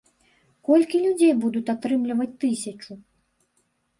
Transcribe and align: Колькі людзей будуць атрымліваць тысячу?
Колькі 0.67 1.01
людзей 1.03 1.33
будуць 1.43 1.69
атрымліваць 1.75 2.29
тысячу? 2.45 2.91